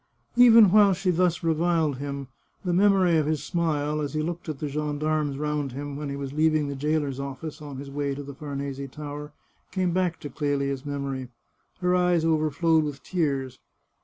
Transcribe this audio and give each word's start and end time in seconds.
Even 0.35 0.71
while 0.71 0.93
she 0.93 1.11
thus 1.11 1.43
reviled 1.43 1.97
him 1.99 2.27
the 2.65 2.73
memory 2.73 3.17
of 3.17 3.27
his 3.27 3.43
smile, 3.43 4.01
as 4.01 4.15
he 4.15 4.23
looked 4.23 4.49
at 4.49 4.57
the 4.57 4.67
gendarmes 4.67 5.37
round 5.37 5.73
him 5.73 5.95
when 5.95 6.09
he 6.09 6.15
was 6.15 6.33
leaving 6.33 6.67
the 6.67 6.75
jailer's 6.75 7.19
office 7.19 7.61
on 7.61 7.77
his 7.77 7.91
way 7.91 8.15
to 8.15 8.23
the 8.23 8.33
Farnese 8.33 8.89
Tower, 8.89 9.31
came 9.69 9.91
back 9.91 10.19
to 10.21 10.29
Clelia's 10.31 10.87
memory. 10.87 11.29
Her 11.81 11.93
eyes 11.93 12.25
overflowed 12.25 12.83
with 12.83 13.03
tears. 13.03 13.59